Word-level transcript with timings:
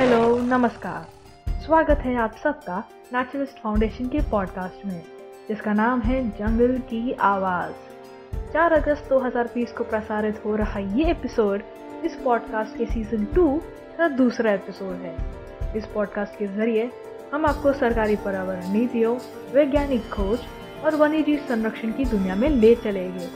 Hello, 0.00 0.36
नमस्कार। 0.38 1.60
स्वागत 1.60 1.98
है 1.98 2.14
आप 2.16 2.36
सबका 2.42 2.76
नेचुरलिस्ट 3.12 3.58
फाउंडेशन 3.62 4.06
के 4.08 4.18
पॉडकास्ट 4.30 4.84
में, 4.86 5.02
जिसका 5.48 5.72
नाम 5.72 6.00
है 6.00 6.22
जंगल 6.28 6.78
की 6.90 7.12
आवाज़। 7.12 8.52
4 8.52 8.72
अगस्त 8.72 9.08
2020 9.08 9.72
को 9.72 9.84
प्रसारित 9.84 10.40
हो 10.44 10.54
रहा 10.56 10.78
ये 10.78 11.10
एपिसोड 11.10 11.62
इस 12.04 12.14
पॉडकास्ट 12.14 12.76
के 12.78 12.86
सीज़न 12.86 13.24
टू 13.24 13.46
का 13.98 14.08
दूसरा 14.08 14.52
एपिसोड 14.52 14.94
है। 15.02 15.14
इस 15.76 15.86
पॉडकास्ट 15.86 16.38
के 16.38 16.46
ज़रिए 16.46 16.90
हम 17.34 17.44
आपको 17.46 17.72
सरकारी 17.72 18.16
पर्यावरण 18.16 18.72
नीतियों, 18.72 19.16
वैज्ञानिक 19.52 20.08
खोज 20.10 20.46
और 20.84 20.94
वन्यजीव 20.94 21.44
संरक्षण 21.48 21.92
की 21.92 22.04
दुनिया 22.04 22.34
में 22.34 22.48
ले 22.48 22.74
चलेंगे। 22.74 23.28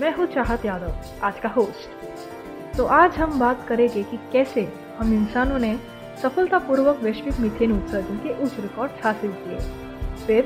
मैं 0.00 0.14
हूँ 0.14 0.26
चाहत 0.26 0.64
यादव, 0.64 0.94
आज 1.22 1.40
का 1.40 1.48
होस्ट 1.48 2.76
तो 2.76 2.84
आज 2.86 3.16
हम 3.16 3.38
बात 3.38 3.66
करेंगे 3.68 4.02
कि 4.02 4.16
कैसे 4.32 4.68
हम 4.98 5.12
इंसानों 5.14 5.58
ने 5.58 5.72
सफलतापूर्वक 6.22 6.96
वैश्विक 6.96 7.40
मीथेन 7.40 7.72
उत्सर्जन 7.72 8.16
के 8.16 8.42
उच्च 8.42 8.60
रिकॉर्ड 8.60 8.92
हासिल 9.04 9.32
किए। 9.32 9.58
फिर, 10.26 10.44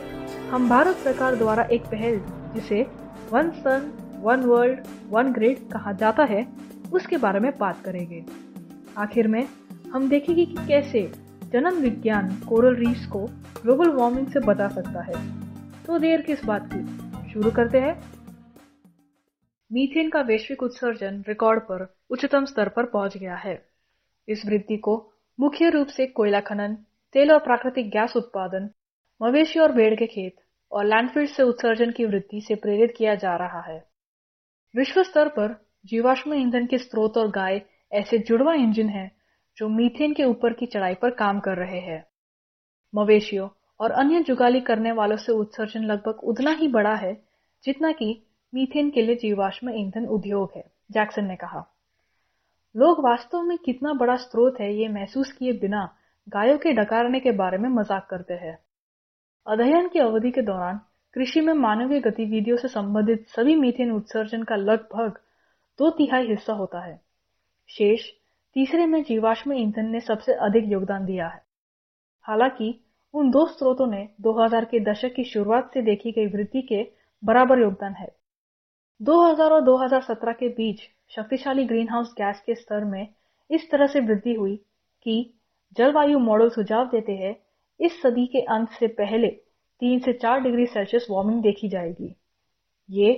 हम 0.50 0.68
भारत 0.68 0.96
सरकार 0.96 1.36
द्वारा 1.36 1.62
एक 1.62 1.82
पहल, 1.82 2.20
जिसे 2.54 2.86
one 3.30 3.50
sun 3.50 3.92
one 4.22 4.40
world 4.40 4.80
one 5.08 5.32
grid 5.32 5.68
कहा 5.70 5.92
जाता 5.92 6.24
है, 6.24 6.46
उसके 6.92 7.16
बारे 7.16 7.40
में 7.40 7.58
बात 7.58 7.84
करेंगे। 7.84 8.24
आखिर 8.98 9.28
में, 9.28 9.48
हम 9.92 10.08
देखेंगे 10.08 10.46
कि 10.46 10.56
कैसे 10.68 11.12
जनन 11.52 11.74
विज्ञान 11.74 12.36
कोरल 12.48 12.74
रीफ्स 12.74 13.06
को 13.06 13.26
ग्लोबल 13.62 13.90
वार्मिंग 13.90 14.26
से 14.26 14.40
बचा 14.40 14.68
सकता 14.68 15.02
है। 15.02 15.42
तो 15.84 15.98
देर 15.98 16.20
किस 16.20 16.44
बात 16.44 16.70
की? 16.74 17.06
शुरू 17.32 17.50
करते 17.50 17.78
हैं। 17.78 18.04
मीथेन 19.72 20.10
का 20.10 20.20
वैश्विक 20.20 20.62
उत्सर्जन 20.62 21.24
रिकॉर्ड 21.28 21.60
पर 21.60 21.94
उच्चतम 22.10 22.44
स्तर 22.44 22.68
पर 22.68 22.84
पहुँच 22.84 23.16
गया 23.16 23.34
है। 23.34 23.66
इस 24.28 24.46
वृद्धि 24.46 24.76
को 24.76 25.12
मुख्य 25.40 25.68
रूप 25.70 25.86
से 25.86 26.06
कोयला 26.06 26.40
खनन, 26.40 26.74
तेल 27.12 27.32
और 27.32 27.38
प्राकृतिक 27.38 27.88
गैस 27.88 28.16
उत्पादन 28.16 28.70
मवेशी 29.20 29.60
और 29.60 29.72
भेड़ 29.72 29.94
के 29.94 30.06
खेत 30.06 30.36
और 30.72 30.84
लैंडफिल्ड 30.84 31.30
से 31.30 31.42
उत्सर्जन 31.42 31.90
की 31.90 32.04
वृद्धि 32.04 32.40
से 32.40 32.54
प्रेरित 32.54 32.94
किया 32.96 33.14
जा 33.14 33.36
रहा 33.36 33.60
है। 33.60 33.84
विश्व 34.76 35.02
स्तर 35.02 35.28
पर 35.28 35.66
जीवाश्म 35.86 36.34
ईंधन 36.34 36.66
के 36.66 36.78
स्रोत 36.78 37.18
और 37.18 37.30
गाय 37.30 37.60
ऐसे 37.92 38.18
जुड़वा 38.18 38.54
इंजन 38.54 38.88
हैं 38.88 39.10
जो 39.56 39.68
मीथेन 39.68 40.14
के 40.14 40.24
ऊपर 40.24 40.52
की 40.52 40.66
चढ़ाई 40.66 40.94
पर 40.94 41.10
काम 41.10 41.40
कर 41.40 41.56
रहे 41.56 41.80
हैं। 41.80 42.04
मवेशियों 42.94 43.48
और 43.80 43.90
अन्य 43.90 44.20
जुगाली 44.20 44.60
करने 44.60 44.92
वालों 44.92 45.16
से 45.16 45.32
उत्सर्जन 45.32 45.84
लगभग 45.84 46.24
उतना 46.24 46.50
ही 46.50 46.68
बड़ा 46.68 46.94
है 46.94 47.14
जितना 47.64 47.92
कि 47.92 48.26
मीथेन 48.54 48.90
के 48.90 49.02
लिए 49.02 49.14
जीवाश्म 49.14 49.70
ईंधन 49.70 50.06
उद्योग 50.06 50.52
है, 50.56 50.64
जैक्सन 50.90 51.24
ने 51.24 51.36
कहा। 51.36 51.75
लोग 52.76 52.98
वास्तव 53.04 53.42
में 53.42 53.58
कितना 53.58 53.92
बड़ा 53.92 54.16
स्रोत 54.16 54.60
है 54.60 54.74
ये 54.74 54.88
महसूस 54.88 55.32
किए 55.32 55.52
बिना 55.52 55.96
गायों 56.28 56.58
के 56.58 56.72
डकारने 56.72 57.20
के 57.20 57.30
बारे 57.30 57.58
में 57.58 57.68
मज़ाक 57.68 58.06
करते 58.10 58.34
हैं। 58.34 58.58
अध्ययन 59.46 59.88
की 59.88 59.98
अवधि 59.98 60.30
के 60.30 60.42
दौरान 60.42 60.80
कृषि 61.14 61.40
में 61.40 61.52
मानवीय 61.54 62.00
गतिविधियों 62.00 62.56
से 62.56 62.68
संबंधित 62.68 63.26
सभी 63.28 63.54
मीथेन 63.56 63.92
उत्सर्जन 63.92 64.42
का 64.42 64.56
लगभग 64.56 65.18
दो 65.78 65.90
तिहाई 65.90 66.26
हिस्सा 66.26 66.52
होता 66.52 66.80
है। 66.80 67.00
शेष 67.68 68.10
तीसरे 68.56 68.86
में 68.86 69.02
जीवाश्म 69.02 69.52
ईंधन 69.52 69.86
ने 69.86 70.00
सबसे 70.00 70.32
अधिक 70.32 70.64
योगदान 70.64 71.04
दिया 71.04 71.28
है। 71.28 71.42
हालाँकि 72.24 72.84
उन 73.14 73.30
दो 73.30 73.46
स्रोतों 73.46 73.86
ने 73.86 74.08
2000 74.20 74.64
के 74.64 74.80
दशक 74.80 75.14
की 75.14 75.24
शुरुआत 75.24 75.70
से 75.74 75.82
देखी 75.82 76.12
गई 76.12 76.26
वृद्धि 76.26 76.62
के 76.62 76.82
बराबर 77.22 77.58
योगदान 77.58 77.94
है। 77.94 78.14
2000 79.00 79.52
और 79.52 79.60
2017 79.60 80.32
के 80.32 80.48
बीच 80.48 80.80
शक्तिशाली 81.10 81.64
ग्रीनहाउस 81.64 82.14
गैस 82.18 82.40
के 82.46 82.54
स्तर 82.54 82.84
में 82.84 83.08
इस 83.50 83.70
तरह 83.70 83.86
से 83.86 84.00
वृद्धि 84.00 84.34
हुई 84.34 84.56
कि 85.02 85.34
जलवायु 85.76 86.18
मॉडल 86.18 86.50
सुझाव 86.50 86.86
देते 86.86 87.12
हैं, 87.12 87.36
इस 87.80 88.00
सदी 88.02 88.26
के 88.26 88.40
अंत 88.40 88.68
से 88.70 88.86
पहले 88.86 89.28
तीन 89.80 89.98
से 89.98 90.12
चार 90.12 90.40
डिग्री 90.40 90.66
सेल्सियस 90.66 91.06
वार्मिंग 91.10 91.42
देखी 91.42 91.68
जाएगी। 91.68 92.16
ये 92.90 93.12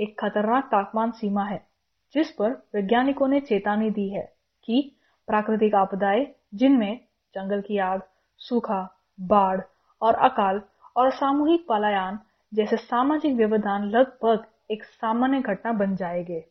एक 0.00 0.20
खतरनाक 0.20 0.64
तापमान 0.64 1.10
सीमा 1.10 1.44
है, 1.44 1.66
जिस 2.14 2.30
पर 2.30 2.50
वैज्ञानिकों 2.74 3.28
ने 3.28 3.40
चेतावनी 3.40 3.90
दी 3.90 4.08
है 4.08 4.32
कि 4.64 4.96
प्राकृतिक 5.28 5.74
आपदाएँ, 5.74 6.26
जिनमें 6.54 7.00
जंगल 7.34 7.60
की 7.60 7.78
आग, 7.78 8.02
सूखा, 8.38 8.96
बाढ़ 9.20 9.60
और 10.02 10.14
अकाल 10.14 10.62
और 10.96 11.10
सामूहिक 11.10 11.66
पलायन 11.68 12.18
जैसे 12.54 12.76
सामाजिक 12.76 13.36
व्यवधान 13.36 13.90
लगभग 13.90 14.44
एक 14.70 14.84
सामान्य 14.84 15.40
घटना 15.40 15.72
बन 15.72 15.96
जाएँगे। 15.96 16.44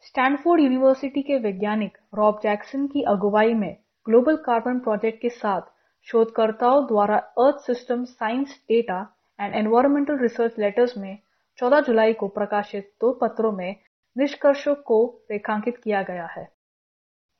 स्टैनफोर्ड 0.00 0.62
यूनिवर्सिटी 0.62 1.22
के 1.22 1.38
वैज्ञानिक 1.38 1.98
रॉब 2.14 2.40
जैक्सन 2.42 2.86
की 2.86 3.02
अगुवाई 3.02 3.54
में 3.54 3.76
ग्लोबल 4.06 4.36
कार्बन 4.36 4.78
प्रोजेक्ट 4.78 5.22
के 5.22 5.28
साथ 5.28 5.60
शोधकर्ताओं 6.02 6.86
द्वारा 6.86 7.16
Earth 7.16 7.56
System, 7.56 8.04
Science, 8.04 8.64
Data 8.68 9.16
and 9.40 9.54
Environmental 9.54 10.18
Research 10.18 10.58
Letters 10.58 10.96
में 10.96 11.18
14 11.58 11.80
जुलाई 11.80 12.12
को 12.12 12.28
प्रकाशित 12.28 12.92
दो 13.00 13.12
पत्रों 13.12 13.52
में 13.52 13.76
निष्कर्षों 14.18 14.74
को 14.74 15.26
रेखांकित 15.30 15.76
किया 15.76 16.02
गया 16.02 16.26
है। 16.26 16.48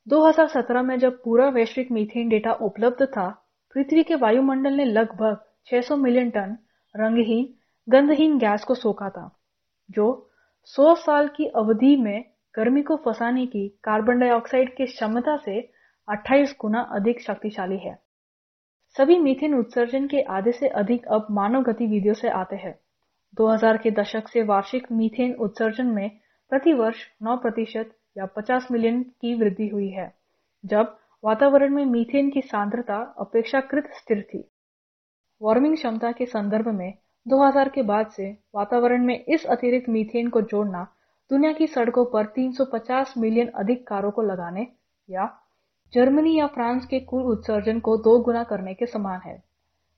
2017 0.09 0.83
में 0.83 0.99
जब 0.99 1.23
पूरा 1.23 1.49
वैश्विक 1.49 1.91
मीथेन 1.91 2.29
डेटा 2.29 2.53
उपलब्ध 2.53 3.07
था, 3.07 3.49
पृथ्वी 3.75 4.03
के 4.03 4.15
वायुमंडल 4.15 4.73
ने 4.73 4.85
लगभग 4.85 5.45
600 5.67 5.97
मिलियन 5.97 6.31
टन 6.31 6.59
रंगहीन, 6.97 7.55
गंधहीन 7.89 8.39
गैस 8.39 8.65
को 8.65 8.75
सोखा 8.75 9.09
था। 9.09 9.41
जो 9.91 10.31
100 10.69 10.95
साल 10.95 11.29
की 11.29 11.47
अवधि 11.47 11.97
में 11.97 12.25
गर्मी 12.55 12.83
को 12.83 12.97
फंसाने 12.97 13.47
की 13.47 13.69
कार्बन 13.85 14.19
डाइऑक्साइड 14.19 14.75
की 14.77 14.87
क्षमता 14.87 15.37
से 15.37 15.61
28 16.09 16.55
गुना 16.61 16.81
अधिक 16.93 17.21
शक्तिशाली 17.21 17.79
है। 17.79 17.99
सभी 18.97 19.19
मीथेन 19.19 19.55
उत्सर्जन 19.55 20.07
के 20.07 20.23
आधे 20.23 20.53
से 20.53 20.69
अधिक 20.69 21.07
अब 21.07 21.27
मानव 21.31 21.63
गतिविधियों 21.63 22.15
से 22.15 22.29
आते 22.29 22.57
हैं। 22.57 22.75
2000 23.35 23.79
के 23.79 23.91
दशक 23.91 24.29
से 24.29 24.43
वार्षिक 24.43 24.93
मीथेन 24.93 25.35
उत्सर्जन 25.35 25.87
में 25.87 26.11
प्रति 26.53 26.73
वर्ष 26.73 26.97
9 27.23 27.37
प्रतिशत 27.37 27.91
या 28.19 28.27
50 28.27 28.71
मिलियन 28.71 29.03
की 29.03 29.35
वृद्धि 29.35 29.69
हुई 29.69 29.89
है, 29.89 30.13
जब 30.65 30.97
वातावरण 31.25 31.75
में 31.75 31.85
मीथेन 31.85 32.31
की 32.31 32.41
सांद्रता 32.43 32.97
अपेक्षाकृत 33.19 33.91
स्थिर 33.93 34.23
थी। 34.23 34.49
वार्मिंग 35.43 35.77
क्षमता 35.77 36.13
के 36.13 36.27
संदर्भ 36.27 36.69
में 36.69 36.93
2000 37.27 37.69
के 37.69 37.83
बाद 37.83 38.07
से 38.07 38.39
वातावरण 38.55 39.05
में 39.05 39.25
इस 39.25 39.47
अतिरिक्त 39.47 39.89
मीथेन 39.89 40.29
को 40.29 40.43
जोड़ना 40.43 40.87
दुनिया 41.31 41.53
की 41.53 41.67
सड़कों 41.67 42.05
पर 42.05 42.27
350 42.27 43.15
मिलियन 43.19 43.49
अधिक 43.49 43.87
कारों 43.87 44.11
को 44.11 44.23
लगाने 44.23 44.67
या 45.11 45.41
जर्मनी 45.93 46.39
या 46.39 46.47
फ्रांस 46.47 46.87
के 46.87 47.01
कुल 47.01 47.23
उत्सर्जन 47.23 47.81
को 47.81 47.97
दो 47.97 48.19
गुना 48.21 48.43
करने 48.43 48.75
के 48.75 48.87
समान 48.87 49.21
है। 49.25 49.43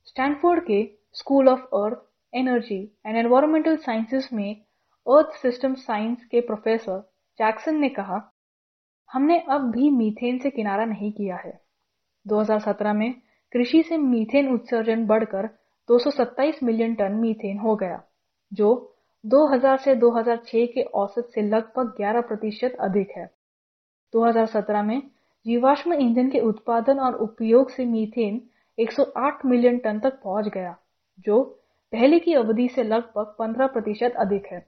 स्टैनफोर्ड 0.05 0.65
के 0.65 0.91
school 1.13 1.49
of 1.49 1.61
earth, 1.61 1.99
energy 2.35 2.93
and 3.07 3.17
environmental 3.17 3.77
sciences 3.77 4.29
में 4.33 4.57
अर्थ 5.07 5.37
सिस्टम 5.43 5.75
साइंस 5.75 6.25
के 6.25 6.41
प्रोफेसर 6.41 6.99
जैक्सन 7.39 7.77
ने 7.77 7.89
कहा, 7.89 8.33
हमने 9.13 9.39
अब 9.41 9.71
भी 9.71 9.91
मीथेन 9.91 10.39
से 10.39 10.51
किनारा 10.51 10.85
नहीं 10.85 11.13
किया 11.13 11.37
है। 11.37 11.61
2017 12.27 12.93
में 12.93 13.15
कृषि 13.53 13.83
से 13.83 13.97
मीथेन 13.97 14.53
उत्सर्जन 14.55 15.07
बढ़कर 15.07 15.49
227 15.89 16.63
मिलियन 16.63 16.95
टन 16.95 17.13
मीथेन 17.13 17.59
हो 17.59 17.77
गया, 17.77 18.03
जो 18.53 18.95
2000 19.25 19.79
से 19.79 19.95
2006 19.95 20.67
के 20.67 20.83
औसत 20.83 21.29
से 21.35 21.43
लगभग 21.43 21.95
11 21.99 22.21
प्रतिशत 22.21 22.77
अधिक 22.81 23.11
है। 23.17 23.27
2017 24.13 24.83
में 24.83 25.03
जीवाश्म 25.47 25.95
ईंधन 25.95 26.31
के 26.31 26.41
उत्पादन 26.41 26.99
और 26.99 27.15
उपयोग 27.15 27.71
से 27.71 27.85
मीथेन 27.85 28.41
108 28.79 29.45
मिलियन 29.47 29.79
टन 29.79 29.99
तक 30.01 30.21
पहुँच 30.25 30.49
गया, 30.49 30.77
जो 31.19 31.43
पहले 31.93 32.19
की 32.19 32.35
अवधि 32.35 32.69
से 32.69 32.83
लगभग 32.83 33.35
15 33.39 33.67
प्रतिशत 33.67 34.15
अधिक 34.17 34.47
है। 34.47 34.67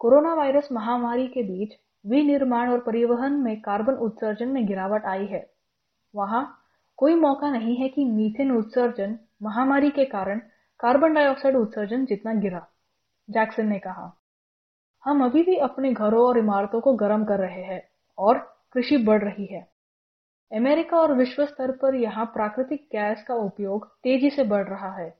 कोरोना 0.00 0.34
वायरस 0.34 0.68
महामारी 0.72 1.26
के 1.28 1.42
बीच 1.42 1.72
विनिर्माण 2.06 2.70
और 2.70 2.80
परिवहन 2.80 3.32
में 3.32 3.60
कार्बन 3.60 3.94
उत्सर्जन 3.94 4.48
में 4.48 4.66
गिरावट 4.66 5.04
आई 5.04 5.26
है। 5.26 5.50
वहाँ 6.14 6.42
कोई 6.98 7.14
मौका 7.14 7.50
नहीं 7.50 7.76
है 7.76 7.88
कि 7.88 8.04
मीथेन 8.04 8.50
उत्सर्जन 8.50 9.18
महामारी 9.42 9.90
के 9.90 10.04
कारण 10.04 10.38
कार्बन 10.80 11.14
डाइऑक्साइड 11.14 11.56
उत्सर्जन 11.56 12.04
जितना 12.04 12.34
गिरा 12.34 12.66
जैक्सन 13.30 13.66
ने 13.66 13.78
कहा। 13.78 14.20
हम 15.04 15.24
अभी 15.24 15.42
भी 15.42 15.56
अपने 15.56 15.92
घरों 15.92 16.26
और 16.26 16.38
इमारतों 16.38 16.80
को 16.80 16.94
गर्म 16.94 17.24
कर 17.24 17.38
रहे 17.38 17.62
हैं 17.62 17.88
और 18.18 18.38
कृषि 18.72 18.96
बढ़ 18.96 19.24
रही 19.24 19.46
है। 19.46 19.68
अमेरिका 20.52 20.96
और 20.96 21.12
विश्व 21.12 21.44
स्तर 21.46 21.70
पर 21.70 21.94
यहाँ 21.94 22.26
प्राकृतिक 22.26 22.88
गैस 22.92 23.24
का 23.28 23.34
उपयोग 23.34 23.86
तेज़ी 24.02 24.30
से 24.30 24.44
बढ़ 24.44 24.68
रहा 24.68 24.96
है। 24.96 25.18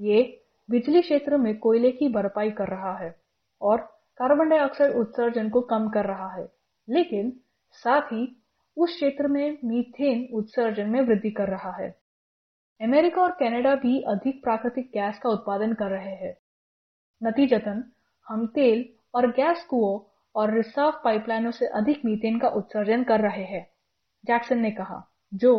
ये 0.00 0.44
बिजली 0.70 1.02
क्षेत्र 1.02 1.36
में 1.36 1.58
कोयले 1.58 1.90
की 1.90 2.08
भरपाई 2.08 2.50
कर 2.50 2.68
रहा 2.68 2.96
है 2.96 3.14
और 3.62 3.80
कार्बन 4.18 4.48
डाइऑक्साइड 4.48 4.92
उत्सर्जन 4.92 5.48
को 5.48 5.60
कम 5.60 5.88
कर 5.88 6.04
रहा 6.04 6.32
है। 6.32 6.52
लेकिन 6.88 7.40
साथ 7.72 8.02
ही 8.02 8.42
उस 8.76 8.90
क्षेत्र 8.90 9.28
में 9.28 9.58
मीथेन 9.64 10.36
उत्सर्जन 10.36 10.90
में 10.90 11.00
वृद्धि 11.00 11.30
कर 11.30 11.48
रहा 11.48 11.70
है। 11.70 12.01
अमेरिका 12.82 13.22
और 13.22 13.30
कनाडा 13.30 13.74
भी 13.74 14.00
अधिक 14.02 14.42
प्राकृतिक 14.42 14.86
गैस 14.86 15.18
का 15.18 15.30
उत्पादन 15.30 15.72
कर 15.72 15.90
रहे 15.90 16.14
हैं। 16.16 16.34
नतीजतन, 17.22 17.82
हम 18.26 18.46
तेल 18.46 18.84
और 19.14 19.26
गैस 19.30 19.64
कुओं 19.64 19.98
और 20.34 20.54
रिसाव 20.54 20.90
पाइपलाइनों 21.04 21.50
से 21.50 21.66
अधिक 21.66 22.04
मीथेन 22.04 22.38
का 22.38 22.48
उत्सर्जन 22.48 23.04
कर 23.04 23.20
रहे 23.20 23.44
हैं, 23.44 23.66
जैक्सन 24.24 24.58
ने 24.58 24.70
कहा, 24.70 24.98
जो 25.34 25.52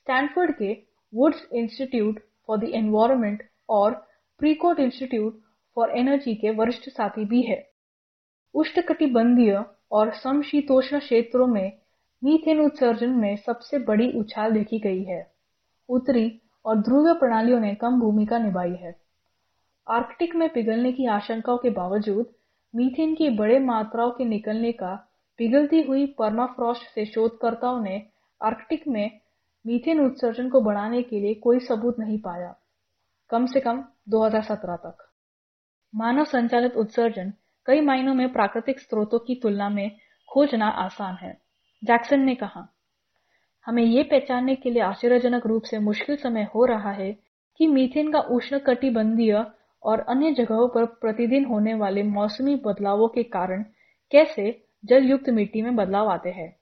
स्टैनफोर्ड 0.00 0.54
के 0.58 0.72
Woods 1.12 1.46
Institute 1.52 2.20
for 2.46 2.58
the 2.58 2.64
Environment 2.64 3.42
और 3.68 3.94
प्रीकोट 4.40 4.80
इंस्टीट्यूट 4.80 5.40
फॉर 5.76 5.90
एनर्जी 5.90 6.34
के 6.34 6.50
वरिष्ठ 6.50 6.88
साथी 6.88 7.24
भी 7.24 7.42
है। 7.42 7.58
उष्णकटिबंधीय 8.54 9.64
और 9.92 10.12
समशीतोष्ण 10.14 10.98
क्षेत्रों 10.98 11.46
में 11.46 11.72
मीथेन 12.22 12.60
उत्सर्जन 12.60 13.10
में 13.10 13.36
सबसे 13.36 13.78
बड़ी 13.78 14.12
उछाल 14.12 14.52
देखी 14.52 14.78
गई 14.78 15.02
है। 15.04 15.30
उत्तरी 15.88 16.40
और 16.64 16.76
ध्रुवीय 16.76 17.14
प्रणालियों 17.14 17.60
ने 17.60 17.74
कम 17.74 18.00
भूमिका 18.00 18.38
निभाई 18.38 18.74
है। 18.74 18.94
आर्कटिक 19.86 20.34
में 20.36 20.48
पिघलने 20.48 20.92
की 20.92 21.06
आशंकाओं 21.06 21.58
के 21.58 21.70
बावजूद, 21.70 22.26
मीथेन 22.74 23.14
की 23.14 23.28
बड़े 23.30 23.58
मात्राओं 23.58 24.10
के 24.10 24.24
निकलने 24.24 24.72
का 24.72 24.94
पिघलती 25.38 25.82
हुई 25.82 26.06
परमाफ्रॉस्ट 26.18 26.82
से 26.82 27.04
शोधकर्ताओं 27.06 27.80
ने 27.80 27.96
आर्कटिक 28.40 28.88
में 28.88 29.20
मीथेन 29.64 30.00
उत्सर्जन 30.00 30.48
को 30.48 30.60
बढ़ाने 30.60 31.02
के 31.02 31.20
लिए 31.20 31.34
कोई 31.34 31.60
सबूत 31.60 31.98
नहीं 31.98 32.18
पाया, 32.18 32.54
कम 33.30 33.46
से 33.46 33.60
कम 33.60 33.84
2017 34.08 34.76
तक। 34.76 35.06
मानव 35.94 36.24
संचालित 36.24 36.76
उत्सर्जन 36.76 37.32
कई 37.66 37.80
मायनों 37.80 38.14
में 38.14 38.32
प्राकृतिक 38.32 38.80
स्रोतों 38.80 39.18
की 39.18 39.34
तुलना 39.34 39.68
में 39.68 39.90
खोजना 40.28 40.68
आसान 40.68 41.14
है, 41.14 41.32
जैक्सन 41.82 42.20
ने 42.20 42.34
कहा। 42.34 42.66
हमें 43.66 43.82
ये 43.82 44.02
पहचानने 44.02 44.54
के 44.54 44.70
लिए 44.70 44.82
आश्चर्यजनक 44.82 45.46
रूप 45.46 45.62
से 45.62 45.78
मुश्किल 45.78 46.16
समय 46.16 46.48
हो 46.54 46.64
रहा 46.64 46.90
है 46.90 47.12
कि 47.60 47.66
मीथेन 47.66 48.12
का 48.12 48.20
उष्ण 48.20 48.58
कटिबंधीय 48.58 49.44
और 49.82 50.00
अन्य 50.00 50.32
जगहों 50.32 50.68
पर 50.68 50.84
प्रतिदिन 50.84 51.44
होने 51.44 51.74
वाले 51.74 52.02
मौसमी 52.02 52.54
बदलावों 52.56 53.08
के 53.08 53.22
कारण 53.22 53.62
कैसे 54.12 54.66
जल 54.84 55.04
युक्त 55.04 55.30
मिट्टी 55.30 55.62
में 55.62 55.76
बदलाव 55.76 56.08
आते 56.08 56.30
हैं। 56.30 56.56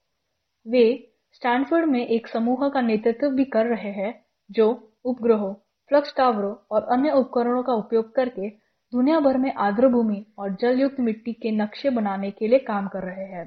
वे 0.67 1.13
स्टैनफोर्ड 1.33 1.85
में 1.85 2.07
एक 2.07 2.29
समूह 2.29 2.69
का 2.69 2.81
नेतृत्व 2.81 3.31
भी 3.31 3.45
कर 3.45 3.67
रहे 3.67 3.91
हैं, 3.91 4.25
जो 4.51 4.95
उपग्रहों, 5.05 5.55
फ्लक्स 5.91 6.15
टावरों 6.17 6.55
और 6.71 6.83
अन्य 6.83 7.11
उपकरणों 7.11 7.63
का 7.63 7.73
उपयोग 7.73 8.15
करके 8.15 8.49
दुनिया 8.93 9.21
भर 9.21 9.39
में 9.39 9.53
आर्द्र 9.55 9.89
भूमि 9.89 10.25
और 10.39 10.55
जल 10.55 10.81
युक्त 10.81 11.01
मिट्टी 11.01 11.33
के 11.33 11.51
नक्शे 11.51 11.91
बनाने 11.91 12.31
के 12.31 12.49
लिए 12.49 12.59
काम 12.59 12.89
कर 12.89 13.03
रहे 13.03 13.25
हैं। 13.25 13.45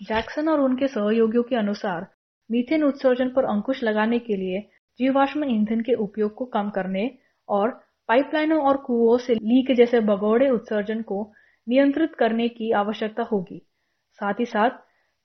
जैक्सन 0.00 0.48
और 0.48 0.60
उनके 0.60 0.88
सहयोगियों 0.88 1.42
के 1.42 1.56
अनुसार 1.56 2.06
मीथेन 2.50 2.84
उत्सर्जन 2.84 3.28
पर 3.28 3.44
अंकुश 3.44 3.82
लगाने 3.82 4.18
के 4.18 4.36
लिए 4.36 4.60
जीवाश्म 5.00 5.44
ईंधन 5.44 5.80
के 5.80 5.94
उपयोग 5.94 6.34
को 6.34 6.44
कम 6.44 6.70
करने 6.70 7.10
और 7.48 7.70
पाइपलाइनों 8.08 8.60
और 8.60 8.76
कुओं 8.76 9.16
से 9.18 9.34
लीक 9.34 9.74
जैसे 9.76 10.00
भगोड़े 10.00 10.48
उत्सर्जन 10.50 11.02
को 11.02 11.32
नियंत्रित 11.66 12.14
करने 12.14 12.48
की 12.48 12.70
आवश्यकता 12.72 13.22
होगी। 13.22 13.60
साथ 14.18 14.40
ही 14.40 14.44
साथ, 14.44 14.70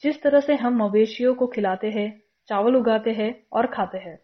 जिस 0.03 0.21
तरह 0.21 0.39
से 0.39 0.55
हम 0.55 0.77
मवेशियों 0.77 1.33
को 1.35 1.47
खिलाते 1.47 1.89
हैं, 1.91 2.21
चावल 2.49 2.75
उगाते 2.75 3.11
हैं 3.11 3.33
और 3.53 3.67
खाते 3.67 3.97
हैं, 3.97 4.19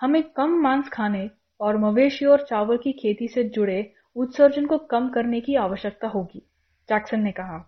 हमें 0.00 0.22
कम 0.22 0.60
मांस 0.62 0.88
खाने 0.88 1.28
और 1.60 1.76
मवेशियों 1.76 2.32
और 2.32 2.44
चावल 2.46 2.76
की 2.76 2.92
खेती 2.92 3.28
से 3.28 3.44
जुड़े 3.44 3.92
उत्सर्जन 4.16 4.66
को 4.66 4.78
कम 4.78 5.08
करने 5.08 5.40
की 5.40 5.54
आवश्यकता 5.54 6.08
होगी, 6.08 6.42
जैक्सन 6.88 7.20
ने 7.20 7.32
कहा। 7.32 7.64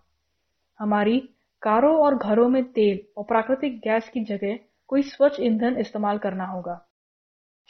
हमारी 0.81 1.23
कारों 1.63 1.97
और 1.97 2.15
घरों 2.15 2.49
में 2.49 2.63
तेल 2.73 3.01
और 3.17 3.25
प्राकृतिक 3.25 3.79
गैस 3.79 4.09
की 4.09 4.25
जगह 4.25 4.59
कोई 4.89 5.03
स्वच्छ 5.03 5.41
ईंधन 5.41 5.77
इस्तेमाल 5.79 6.19
करना 6.19 6.45
होगा। 6.45 6.81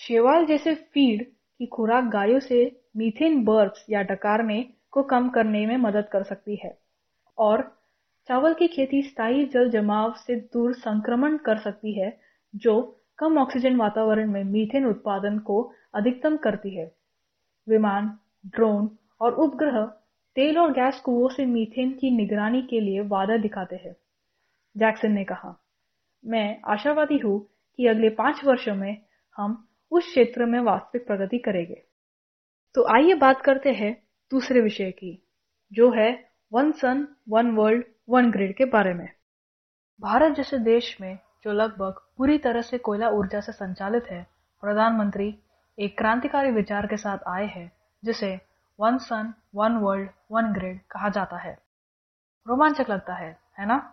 शेवाल 0.00 0.46
जैसे 0.46 0.74
फ़ीड 0.74 1.24
की 1.60 1.66
खुराक 1.66 2.04
गायों 2.04 2.40
से 2.40 2.64
मीथेन 2.96 3.44
बर्ब्स 3.44 3.84
या 3.90 4.02
डकारने 4.02 4.62
को 4.90 5.02
कम 5.02 5.28
करने 5.28 5.66
में 5.66 5.76
मदद 5.76 6.08
कर 6.12 6.22
सकती 6.22 6.56
है 6.56 6.78
और 7.38 7.62
चावल 8.28 8.54
की 8.54 8.66
खेती 8.68 9.02
स्थायी 9.02 9.44
जल 9.46 9.70
जमाव 9.70 10.12
से 10.16 10.36
दूर 10.36 10.74
संक्रमण 10.74 11.36
कर 11.36 11.58
सकती 11.58 11.92
है, 12.00 12.20
जो 12.54 13.00
कम 13.18 13.38
ऑक्सीजन 13.38 13.76
वातावरण 13.76 14.30
में 14.30 14.44
मीथेन 14.44 14.86
उत्पादन 14.86 15.38
को 15.38 15.62
अधिकतम 15.94 16.36
करती 16.36 16.76
है। 16.76 16.92
विमान, 17.68 18.18
ड्रोन 18.46 18.90
और 19.20 19.34
उपग्रह 19.34 19.92
तेल 20.36 20.58
और 20.58 20.72
गैस 20.72 21.00
कुओं 21.00 21.28
से 21.28 21.46
मीथेन 21.46 21.92
की 21.92 22.10
निगरानी 22.10 22.62
के 22.62 22.80
लिए 22.80 23.00
वादा 23.00 23.36
दिखाते 23.36 23.76
हैं। 23.76 23.96
जैक्सन 24.76 25.12
ने 25.12 25.24
कहा, 25.24 25.62
मैं 26.24 26.60
आशावादी 26.64 27.18
हूँ 27.18 27.48
कि 27.76 27.86
अगले 27.86 28.08
पाँच 28.08 28.44
वर्षों 28.44 28.74
में 28.74 29.02
हम 29.36 29.68
उस 29.90 30.06
क्षेत्र 30.06 30.44
में 30.44 30.60
वास्तविक 30.60 31.06
प्रगति 31.06 31.38
करेंगे। 31.38 31.82
तो 32.74 32.84
आइए 32.94 33.14
बात 33.14 33.40
करते 33.40 33.72
हैं 33.72 34.02
दूसरे 34.30 34.60
विषय 34.60 34.90
की, 34.90 35.28
जो 35.72 35.90
है 35.90 36.32
one 36.52 36.72
sun, 36.72 37.06
one 37.28 37.50
world, 37.50 37.84
one 38.08 38.30
grid 38.30 38.56
के 38.56 38.64
बारे 38.64 38.94
में। 38.94 39.08
भारत 40.00 40.36
जैसे 40.36 40.58
देश 40.58 40.96
में, 41.00 41.18
जो 41.44 41.52
लगभग 41.52 42.00
पूरी 42.16 42.38
तरह 42.38 42.60
से 42.60 42.78
कोयला 42.78 43.08
ऊर्जा 43.08 43.40
से 43.40 43.52
संचालित 43.52 44.04
है, 44.10 44.26
प्रधानमंत्री 44.60 45.38
एक 45.78 45.98
क्रांतिकारी 45.98 46.50
विचार 46.50 46.86
के 46.86 46.96
साथ 46.96 47.18
आए 47.28 47.46
हैं, 47.46 47.72
जिसे 48.04 48.51
one 48.82 48.98
sun, 48.98 49.34
one 49.54 49.76
world, 49.76 50.10
one 50.30 50.52
grid 50.52 50.80
कहा 50.90 51.08
जाता 51.08 51.36
है। 51.36 51.58
रोमांचक 52.48 52.90
लगता 52.90 53.14
है 53.14 53.40
है 53.58 53.66
ना? 53.66 53.92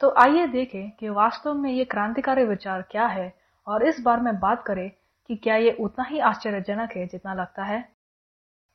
तो 0.00 0.10
आइए 0.10 0.46
देखें 0.46 0.90
कि 0.90 1.08
वास्तव 1.08 1.54
में 1.54 1.70
ये 1.70 1.84
क्रांतिकारी 1.84 2.44
विचार 2.44 2.82
क्या 2.82 3.06
है 3.06 3.34
और 3.66 3.82
इस 3.82 4.00
बार 4.00 4.20
में 4.20 4.40
बात 4.40 4.62
करें 4.62 4.90
कि 5.28 5.36
क्या 5.36 5.56
ये 5.56 5.76
उतना 5.80 6.04
ही 6.04 6.18
आश्चर्यजनक 6.18 6.92
है 6.96 7.06
जितना 7.06 7.34
लगता 7.34 7.64
है। 7.64 7.88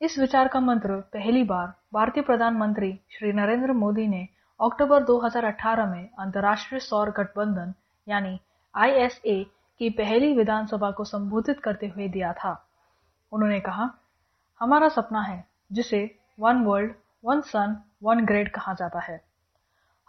इस 0.01 0.19
विचार 0.19 0.47
का 0.47 0.59
मंत्र 0.59 0.95
पहली 0.95 1.43
बार 1.43 1.73
भारतीय 1.93 2.23
प्रधानमंत्री 2.23 2.99
श्री 3.09 3.33
नरेंद्र 3.33 3.73
मोदी 3.73 4.07
ने 4.07 4.27
अक्टूबर 4.61 5.03
2018 5.03 5.85
में 5.85 6.09
अंतर्राष्ट्रीय 6.19 6.79
सौर 6.79 7.09
गठबंधन, 7.11 7.73
यानी 8.07 8.39
आईएसए 8.75 9.43
की 9.79 9.89
पहली 9.89 10.33
विधानसभा 10.33 10.91
को 10.91 11.03
संबोधित 11.03 11.59
करते 11.59 11.87
हुए 11.87 12.07
दिया 12.07 12.33
था। 12.33 12.67
उन्होंने 13.31 13.59
कहा 13.59 13.89
हमारा 14.61 14.87
सपना 14.89 15.21
है, 15.21 15.43
जिसे 15.71 15.99
one 16.39 16.63
world 16.63 16.93
one 17.23 17.41
sun 17.43 17.75
one 18.03 18.25
grid 18.25 18.51
कहा 18.51 18.73
जाता 18.73 18.99
है। 19.01 19.21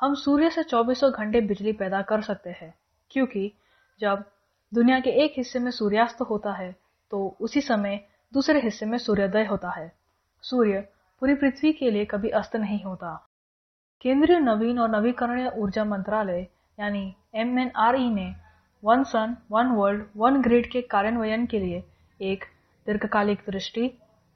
हम 0.00 0.14
सूर्य 0.16 0.50
से 0.50 0.62
चौबीसों 0.64 1.10
घंटे 1.12 1.40
बिजली 1.42 1.72
पैदा 1.74 2.02
कर 2.02 2.22
सकते 2.22 2.50
हैं, 2.50 2.74
क्योंकि 3.10 3.52
जब 4.00 4.24
दुनिया 4.72 4.98
के 5.00 5.10
एक 5.24 5.34
हिस्से 5.36 5.58
में 5.58 5.70
सूर्यास्त 5.70 6.20
होता 6.20 6.52
है 6.52 6.74
तो 7.12 7.36
उसी 7.40 7.60
समय 7.60 8.00
दूसरे 8.32 8.60
हिस्से 8.60 8.86
में 8.86 8.96
सूर्योदय 8.98 9.44
होता 9.44 9.70
है। 9.70 9.92
सूर्य 10.44 10.80
पूरी 11.22 11.34
पृथ्वी 11.34 11.72
के 11.72 11.90
लिए 11.90 12.04
कभी 12.04 12.28
अस्त 12.30 12.56
नहीं 12.56 12.82
होता। 12.84 13.14
केंद्रीय 14.04 14.38
नवीन 14.40 14.78
और 14.78 14.90
नवीकरणीय 14.90 15.50
ऊर्जा 15.56 15.84
मंत्रालय, 15.84 16.46
यानी 16.78 17.14
एमएनआरई 17.34 18.08
ने 18.10 18.34
one 18.82 19.02
sun 19.04 19.36
one 19.50 19.66
world 19.68 20.04
one 20.16 20.40
grid 20.42 20.70
के 20.70 20.82
कार्यान्वयन 20.84 21.46
के 21.46 21.58
लिए 21.58 21.82
एक 22.20 22.44
दीर्घकालिक 22.86 23.42
दृष्टि 23.46 23.86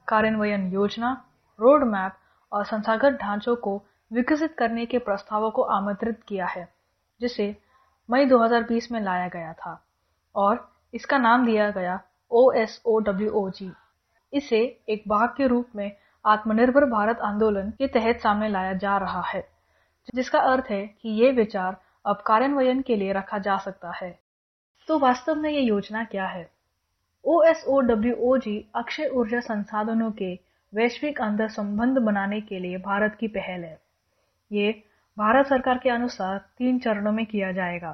कार्यान्वयन 0.07 0.71
योजना 0.73 1.11
रोड 1.59 1.83
मैप 1.83 2.17
और 2.51 2.65
संस्थागत 2.65 3.17
ढांचों 3.21 3.55
को 3.55 3.81
विकसित 4.11 4.55
करने 4.57 4.85
के 4.85 4.99
प्रस्तावों 4.99 5.51
को 5.51 5.61
आमंत्रित 5.61 6.21
किया 6.27 6.45
है, 6.45 6.67
जिसे 7.21 7.55
मई 8.09 8.25
2020 8.25 8.91
में 8.91 8.99
लाया 9.01 9.27
गया 9.27 9.53
था 9.53 9.79
और 10.35 10.67
इसका 10.93 11.17
नाम 11.17 11.45
दिया 11.45 11.69
गया 11.71 11.99
ओ 12.31 12.51
एस 12.53 12.81
ओ 12.85 12.99
डब्ल्यू 12.99 13.31
ओ 13.31 13.49
जी 13.49 13.71
इसे 14.33 14.59
एक 14.89 15.03
भाग 15.07 15.29
के 15.29 15.47
रूप 15.47 15.75
में 15.75 15.91
आत्मनिर्भर 16.25 16.85
भारत 16.85 17.19
आंदोलन 17.19 17.69
के 17.71 17.87
तहत 17.87 18.19
सामने 18.21 18.49
लाया 18.49 18.73
जा 18.73 18.97
रहा 18.97 19.21
है, 19.21 19.41
जिसका 20.15 20.39
अर्थ 20.43 20.69
है 20.69 20.85
कि 21.01 21.09
ये 21.21 21.31
विचार 21.31 21.77
अब 22.05 22.23
कार्यान्वयन 22.25 22.81
के 22.81 22.95
लिए 22.95 23.13
रखा 23.13 23.37
जा 23.39 23.57
सकता 23.57 23.91
है। 23.91 24.09
तो 24.87 24.97
वास्तव 24.99 25.35
में 25.35 25.49
ये 25.49 25.61
योजना 25.61 26.03
क्या 26.03 26.25
है? 26.27 26.49
O 27.25 27.41
S 27.43 27.63
O 27.67 27.79
W 27.79 28.15
O 28.15 28.37
G 28.37 28.65
Akshay 28.75 29.07
ऊर्जा 29.09 29.39
संसाधनों 29.39 30.11
के 30.11 30.33
वैश्विक 30.73 31.21
अंदर 31.21 31.47
संबंध 31.49 31.97
बनाने 31.97 32.41
के 32.41 32.59
लिए 32.59 32.77
भारत 32.77 33.15
की 33.19 33.27
पहल 33.27 33.63
है। 33.63 33.79
ये 34.51 34.71
भारत 35.17 35.47
सरकार 35.47 35.77
के 35.77 35.89
अनुसार 35.89 36.37
तीन 36.57 36.79
चरणों 36.79 37.11
में 37.11 37.25
किया 37.25 37.51
जाएगा। 37.51 37.91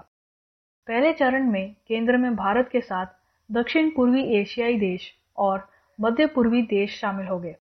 पहले 0.87 1.13
चरण 1.13 1.49
में 1.51 1.75
केंद्र 1.87 2.17
में 2.17 2.35
भारत 2.35 2.69
के 2.71 2.81
साथ 2.81 3.05
दक्षिण 3.49 3.89
पूर्वी 3.89 4.23
एशियाई 4.39 4.77
देश 4.79 5.11
और 5.37 5.67
मध्य 5.99 6.25
पूर्वी 6.25 6.61
देश 6.61 6.99
शामिल 6.99 7.27
हो 7.27 7.39
गए। 7.39 7.55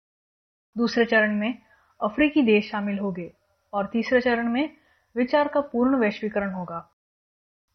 दूसरे 0.76 1.04
चरण 1.04 1.34
में 1.34 1.58
अफ्रीकी 2.00 2.42
देश 2.42 2.70
शामिल 2.70 2.98
हो 2.98 3.12
गए 3.12 3.30
और 3.72 3.86
तीसरे 3.86 4.20
चरण 4.20 4.48
में 4.48 4.68
विचार 5.16 5.48
का 5.48 5.60
पूर्ण 5.60 5.96
वैश्वीकरण 5.96 6.52
होगा। 6.52 6.88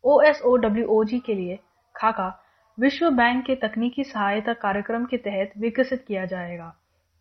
ओ 0.04 0.22
एस 0.22 0.42
ओ 0.42 0.56
डब्ल्यू 0.58 0.88
ओ 0.88 1.04
जी 1.04 1.20
के 1.20 1.34
लिए 1.34 1.60
खाका 1.96 2.34
विश्व 2.78 3.10
बैंक 3.10 3.46
के 3.46 3.56
तकनीकी 3.56 4.04
सहायता 4.04 4.54
कार्यक्रम 4.54 5.06
के 5.06 5.18
तहत 5.18 5.52
विकसित 5.58 6.04
किया 6.08 6.26
जाएगा, 6.26 6.74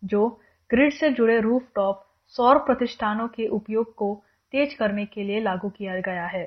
जो 0.03 0.27
ग्रिड 0.69 0.93
से 0.93 1.09
जुड़े 1.09 1.39
रूफ 1.39 1.67
टॉप 1.75 2.03
सौर 2.33 2.57
प्रतिष्ठानों 2.57 3.27
के 3.27 3.47
उपयोग 3.47 3.93
को 3.95 4.13
तेज 4.53 4.73
करने 4.73 5.05
के 5.05 5.23
लिए 5.23 5.39
लागू 5.39 5.69
किया 5.69 5.99
गया 5.99 6.25
है। 6.25 6.45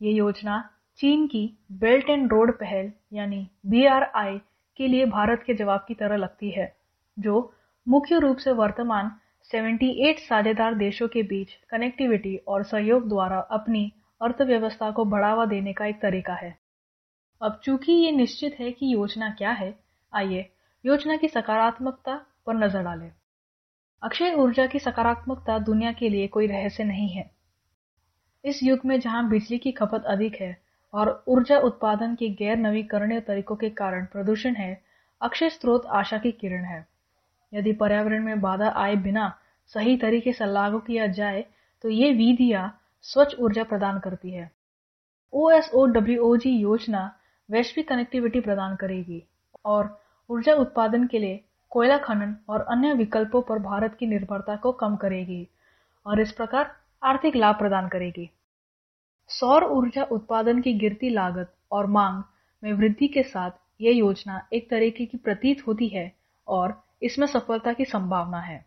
ये 0.00 0.12
योजना 0.12 0.58
चीन 0.98 1.26
की 1.26 1.58
बेल्ट 1.72 2.10
एंड 2.10 2.32
रोड 2.32 2.52
पहल, 2.52 2.92
यानी 3.12 3.46
बीआरआई 3.66 4.38
के 4.76 4.86
लिए 4.86 5.06
भारत 5.06 5.42
के 5.46 5.54
जवाब 5.54 5.84
की 5.88 5.94
तरह 5.94 6.16
लगती 6.16 6.50
है, 6.50 6.72
जो 7.18 7.52
मुख्य 7.86 8.18
रूप 8.18 8.36
से 8.36 8.52
वर्तमान 8.52 9.10
78 9.50 10.18
साझेदार 10.18 10.74
देशों 10.74 11.08
के 11.08 11.22
बीच 11.22 11.52
कनेक्टिविटी 11.70 12.36
और 12.36 12.62
सहयोग 12.64 13.08
द्वारा 13.08 13.38
अपनी 13.38 13.92
अर्थव्यवस्था 14.20 14.90
को 14.90 15.04
बढ़ावा 15.04 15.44
देने 15.46 15.72
का 15.72 15.86
एक 15.86 16.00
तरीका 16.02 16.34
है। 16.34 16.65
अब 17.42 17.60
चूँकि 17.64 17.92
ये 17.92 18.10
निश्चित 18.12 18.56
है 18.60 18.70
कि 18.72 18.94
योजना 18.94 19.30
क्या 19.30 19.50
है, 19.50 19.78
आइए 20.12 20.50
योजना 20.84 21.16
की 21.16 21.28
सकारात्मकता 21.28 22.14
पर 22.46 22.54
नज़र 22.54 22.82
डालें। 22.82 23.10
अक्षय 24.02 24.34
ऊर्जा 24.34 24.66
की 24.66 24.78
सकारात्मकता 24.78 25.58
दुनिया 25.58 25.92
के 25.92 26.08
लिए 26.08 26.26
कोई 26.28 26.46
रहस्य 26.46 26.84
नहीं 26.84 27.08
है। 27.08 27.30
इस 28.44 28.62
युग 28.62 28.80
में 28.84 29.00
जहाँ 29.00 29.28
बिजली 29.28 29.58
की 29.58 29.72
खपत 29.72 30.04
अधिक 30.04 30.34
है 30.34 30.56
और 30.94 31.24
ऊर्जा 31.28 31.58
उत्पादन 31.58 32.14
के 32.14 32.28
गैर 32.28 32.56
नवीकरणीय 32.56 33.20
तरीकों 33.20 33.56
के 33.56 33.70
कारण 33.70 34.04
प्रदूषण 34.04 34.54
है, 34.54 34.82
अक्षय 35.20 35.50
स्रोत 35.50 35.86
आशा 35.86 36.18
की 36.18 36.32
किरण 36.32 36.64
है। 36.64 36.86
यदि 37.52 37.72
पर्यावरण 37.72 38.24
में 38.24 38.40
बाधा 38.40 38.68
आए 38.68 38.96
बिना 38.96 39.32
सही 39.66 39.96
तरीके 39.96 40.32
से 40.32 40.46
लागू 40.46 40.78
किया 40.78 41.06
जाए 41.06 41.44
तो 41.84 41.88
ये 41.88 42.12
विधियाँ 42.12 42.80
स्वच्छ 43.04 43.34
ऊर्जा 43.34 43.64
प्रदान 43.64 43.98
करती 43.98 44.30
है। 44.30 44.50
ओ 45.32 45.50
योजना 46.46 47.18
वैश्विक 47.50 47.88
कनेक्टिविटी 47.88 48.40
प्रदान 48.40 48.76
करेगी 48.76 49.22
और 49.64 49.98
ऊर्जा 50.30 50.54
उत्पादन 50.54 51.06
के 51.06 51.18
लिए 51.18 51.44
कोयला 51.70 51.98
खनन 51.98 52.36
और 52.48 52.60
अन्य 52.60 52.92
विकल्पों 52.94 53.42
पर 53.42 53.58
भारत 53.58 53.96
की 54.00 54.06
निर्भरता 54.06 54.56
को 54.56 54.72
कम 54.72 54.96
करेगी 54.96 55.48
और 56.06 56.20
इस 56.20 56.32
प्रकार 56.32 56.76
आर्थिक 57.02 57.36
लाभ 57.36 57.54
प्रदान 57.54 57.88
करेगी। 57.88 58.30
सौर 59.28 59.64
ऊर्जा 59.64 60.02
उत्पादन 60.02 60.60
की 60.60 60.72
गिरती 60.74 61.10
लागत 61.10 61.54
और 61.72 61.86
मांग 61.86 62.22
में 62.62 62.72
वृद्धि 62.72 63.08
के 63.08 63.22
साथ 63.22 63.50
यह 63.80 63.96
योजना 63.96 64.48
एक 64.52 64.70
तरीके 64.70 65.06
की 65.06 65.18
प्रतीत 65.18 65.66
होती 65.66 65.88
है 65.88 66.12
और 66.48 66.82
इसमें 67.02 67.26
सफलता 67.26 67.72
की 67.72 67.84
संभावना 67.84 68.40
है। 68.40 68.64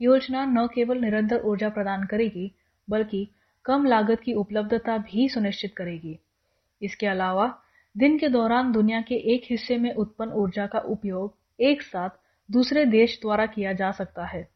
योजना 0.00 0.44
न 0.44 0.66
केवल 0.66 0.98
निरंतर 0.98 1.40
ऊर्जा 1.40 1.68
प्रदान 1.68 2.04
करेगी, 2.06 2.52
बल्कि 2.90 3.28
कम 3.64 3.86
लागत 3.86 4.20
की 4.20 4.32
उपलब्धता 4.32 4.98
भी 4.98 5.28
सुनिश्चित 5.28 5.76
करेगी। 5.76 6.18
इसके 6.82 7.06
अलावा 7.06 7.62
दिन 7.96 8.18
के 8.18 8.28
दौरान 8.28 8.70
दुनिया 8.72 9.00
के 9.00 9.14
एक 9.34 9.46
हिस्से 9.50 9.76
में 9.78 9.92
उत्पन्न 9.94 10.32
ऊर्जा 10.32 10.66
का 10.66 10.78
उपयोग 10.78 11.34
एक 11.58 11.82
साथ 11.82 12.10
दूसरे 12.48 12.84
देश 12.86 13.18
द्वारा 13.22 13.46
किया 13.46 13.72
जा 13.72 13.90
सकता 13.90 14.24
है। 14.26 14.48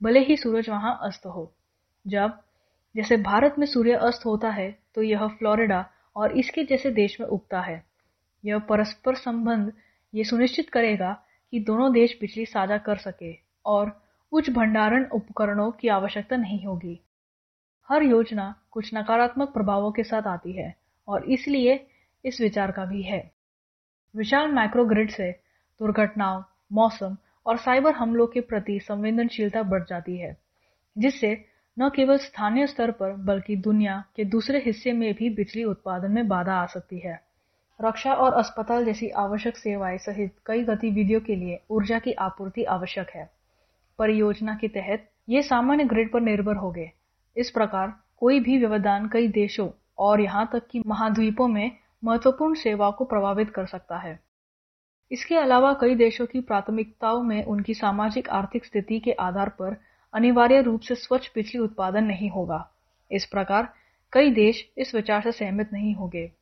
भले 0.00 0.20
ही 0.20 0.36
सूरज 0.36 0.68
वहाँ 0.68 0.98
अस्त 1.02 1.26
हो। 1.26 1.52
जब 2.04 2.38
जैसे 2.94 3.16
भारत 3.16 3.54
में 3.58 3.66
सूर्य 3.66 3.94
अस्त 4.02 4.24
होता 4.26 4.50
है 4.50 4.70
तो 4.94 5.02
यह 5.02 5.26
फ्लोरिडा 5.28 5.84
और 6.16 6.36
इसके 6.38 6.64
जैसे 6.64 6.90
देश 6.90 7.20
में 7.20 7.26
उगता 7.26 7.60
है। 7.60 7.82
यह 8.44 8.58
परस्पर 8.58 9.14
संबंध 9.14 9.72
ये 10.14 10.24
सुनिश्चित 10.24 10.70
करेगा 10.70 11.12
कि 11.52 11.60
दोनों 11.60 11.92
देश 11.92 12.16
बिजली 12.20 12.46
साझा 12.46 12.78
कर 12.78 12.96
सके 12.96 13.32
और 13.64 13.90
उच्च 14.32 14.50
भंडारण 14.50 15.04
उपकरणों 15.08 15.70
की 15.70 15.88
आवश्यकता 15.88 16.36
नहीं 16.36 16.64
होगी। 16.66 17.00
हर 17.88 18.02
योजना 18.02 18.54
कुछ 18.70 18.90
नकारात्मक 18.94 19.52
प्रभावों 19.52 19.90
के 19.92 20.02
साथ 20.02 20.26
आती 20.26 20.52
है 20.52 20.74
और 21.08 21.24
इसलिए 21.24 21.76
इस 22.26 22.40
विचार 22.40 22.70
का 22.70 22.84
भी 22.84 23.02
है। 23.02 23.30
विशाल 24.14 24.52
माइक्रोग्रिड 24.52 25.10
से 25.10 25.30
दुर्घटनाओं, 25.80 26.42
मौसम 26.72 27.16
और 27.46 27.56
साइबर 27.56 27.92
हमलों 27.92 28.26
के 28.26 28.40
प्रति 28.40 28.78
संवेदनशीलता 28.80 29.62
बढ़ 29.62 29.84
जाती 29.84 30.16
है, 30.16 30.36
जिससे 30.96 31.44
न 31.76 31.88
केवल 31.88 32.16
स्थानीय 32.18 32.66
स्तर 32.66 32.90
पर 32.90 33.12
बल्कि 33.24 33.56
दुनिया 33.56 34.02
के 34.16 34.24
दूसरे 34.24 34.58
हिस्से 34.58 34.92
में 34.92 35.12
भी 35.14 35.30
बिजली 35.30 35.64
उत्पादन 35.64 36.12
में 36.12 36.28
बाधा 36.28 36.54
आ 36.54 36.66
सकती 36.66 36.98
है। 36.98 37.20
रक्षा 37.80 38.12
और 38.14 38.32
अस्पताल 38.32 38.84
जैसी 38.84 39.08
आवश्यक 39.18 39.56
सेवाएँ 39.56 39.98
सहित 39.98 40.34
कई 40.46 40.62
गतिविधियों 40.62 41.20
के 41.20 41.36
लिए 41.36 41.60
ऊर्जा 41.70 41.98
की 41.98 42.12
आपूर्ति 42.12 42.64
आवश्यक 42.64 43.10
है। 43.10 43.30
परियोजना 43.98 44.54
के 44.54 44.68
तहत 44.68 45.08
ये 45.28 45.42
सामान्य 45.42 45.84
ग्रिड 45.84 46.12
पर 46.12 46.20
निर्भर 46.20 46.56
हो 46.56 46.70
गए 46.70 46.90
इस 47.36 47.50
प्रकार 47.50 47.92
कोई 48.16 48.40
भी 48.40 48.58
व्यवधान 48.58 49.08
कई 49.08 49.28
देशों 49.28 49.68
और 49.98 50.20
यहाँ 50.20 50.48
तक 50.52 50.66
कि 50.70 50.82
महाद्वीपों 50.86 51.48
में 51.48 51.70
महत्वपूर्ण 52.04 52.54
सेवा 52.54 52.90
को 52.90 53.04
प्रभावित 53.04 53.50
कर 53.50 53.66
सकता 53.66 53.98
है। 53.98 54.20
इसके 55.10 55.36
अलावा 55.36 55.72
कई 55.72 55.94
देशों 55.94 56.26
की 56.26 56.40
प्राथमिकताओं 56.40 57.22
में 57.22 57.44
उनकी 57.44 57.74
सामाजिक 57.74 58.28
आर्थिक 58.28 58.64
स्थिति 58.64 59.00
के 59.00 59.12
आधार 59.12 59.48
पर 59.48 59.76
अनिवार्य 60.14 60.60
रूप 60.62 60.80
से 60.80 60.94
स्वच्छ 60.94 61.30
बिजली 61.34 61.60
उत्पादन 61.60 62.04
नहीं 62.04 62.30
होगा। 62.30 62.70
इस 63.10 63.26
प्रकार 63.26 63.72
कई 64.12 64.30
देश 64.30 64.72
इस 64.78 64.94
विचार 64.94 65.22
से 65.22 65.32
सहमत 65.32 65.70
नहीं 65.72 65.94
होंगे। 65.94 66.32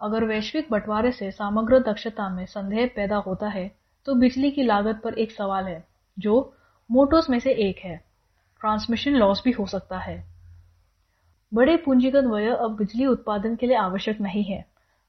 अगर 0.00 0.24
वैश्विक 0.24 0.70
बंटवारे 0.70 1.12
से 1.12 1.30
समग्र 1.30 1.78
दक्षता 1.78 2.28
में 2.28 2.46
संदेह 2.46 2.90
पैदा 2.96 3.16
होता 3.16 3.48
है 3.48 3.70
तो 4.06 4.14
बिजली 4.14 4.50
की 4.50 4.62
लागत 4.62 5.00
पर 5.04 5.14
एक 5.14 5.32
सवाल 5.32 5.64
है, 5.64 5.84
जो 6.18 6.54
मोटोस 6.90 7.30
में 7.30 7.38
से 7.38 7.52
एक 7.68 7.78
है। 7.78 7.96
ट्रांसमिशन 8.60 9.10
लॉस 9.10 9.42
भी 9.44 9.50
हो 9.50 9.66
सकता 9.66 9.98
है। 9.98 10.31
बड़े 11.54 11.76
पूंजीगत 11.76 12.24
व्यय 12.24 12.50
अब 12.50 12.76
बिजली 12.76 13.06
उत्पादन 13.06 13.56
के 13.56 13.66
लिए 13.66 13.76
आवश्यक 13.76 14.20
नहीं 14.20 14.44
है। 14.44 14.64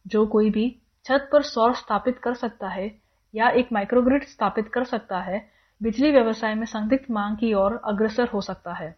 जो 0.07 0.25
कोई 0.27 0.49
भी 0.49 0.81
छत 1.05 1.29
पर 1.31 1.41
सौर 1.41 1.73
स्थापित 1.73 2.19
कर 2.19 2.33
सकता 2.33 2.67
है 2.67 3.01
या 3.35 3.49
एक 3.49 3.69
माइक्रोग्रिड 3.73 4.23
स्थापित 4.23 4.67
कर 4.67 4.83
सकता 4.83 5.19
है, 5.19 5.49
बिजली 5.83 6.11
व्यवसाय 6.11 6.55
में 6.55 6.65
संदिग्ध 6.65 7.05
मांग 7.11 7.37
की 7.37 7.53
ओर 7.53 7.81
अग्रसर 7.85 8.27
हो 8.27 8.41
सकता 8.41 8.73
है। 8.73 8.95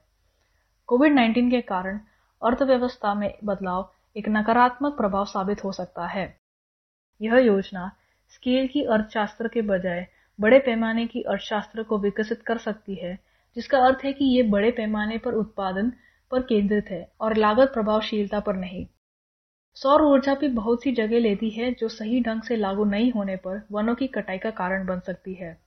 कोविड 0.87 1.13
19 1.13 1.51
के 1.51 1.61
कारण 1.61 1.99
अर्थव्यवस्था 2.43 3.13
में 3.13 3.37
बदलाव 3.43 3.91
एक 4.17 4.29
नकारात्मक 4.29 4.97
प्रभाव 4.97 5.25
साबित 5.25 5.63
हो 5.63 5.71
सकता 5.71 6.05
है। 6.05 6.39
यह 7.21 7.35
योजना 7.35 7.91
स्केल 8.29 8.67
की 8.67 8.83
अर्थशास्त्र 8.83 9.47
के 9.47 9.61
बजाय 9.61 10.07
बड़े 10.41 10.59
पैमाने 10.59 11.07
की 11.07 11.21
अर्थशास्त्र 11.21 11.83
को 11.83 11.97
विकसित 11.97 12.41
कर 12.41 12.57
सकती 12.57 12.95
है, 12.95 13.19
जिसका 13.55 13.77
अर्थ 13.77 13.99
है 14.05 14.13
कि 14.13 14.25
ये 14.25 14.43
बड़े 14.43 14.71
पैमाने 14.71 15.17
पर 15.17 15.33
उत्पादन 15.33 15.93
पर 16.31 16.41
केंद्रित 16.41 16.89
है 16.89 17.11
और 17.21 17.35
लागत 17.37 17.71
प्रभावशीलता 17.73 18.39
पर 18.39 18.55
नहीं। 18.55 18.87
सौर 19.77 20.01
ऊर्जा 20.01 20.35
भी 20.35 20.47
बहुत 20.47 20.83
सी 20.83 20.91
जगह 20.91 21.19
लेती 21.19 21.49
है 21.49 21.73
जो 21.73 21.87
सही 21.89 22.21
ढंग 22.21 22.41
से 22.41 22.55
लागू 22.55 22.83
नहीं 22.83 23.11
होने 23.11 23.35
पर 23.35 23.61
वनों 23.71 23.95
की 23.95 24.07
कटाई 24.07 24.37
का 24.37 24.49
कारण 24.51 24.85
बन 24.85 24.99
सकती 24.99 25.33
है। 25.33 25.57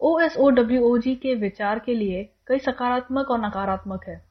ओएसओडब्ल्यूओजी 0.00 1.14
के 1.16 1.34
विचार 1.34 1.78
के 1.78 1.94
लिए 1.94 2.34
कई 2.46 2.58
सकारात्मक 2.58 3.30
और 3.30 3.46
नकारात्मक 3.46 4.04
है। 4.04 4.24